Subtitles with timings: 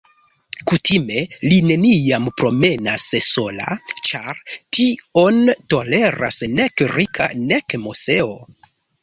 [0.69, 1.17] Kutime
[1.51, 3.67] li neniam promenas sola,
[4.09, 4.41] ĉar
[4.79, 5.39] tion
[5.75, 8.35] toleras nek Rika, nek Moseo.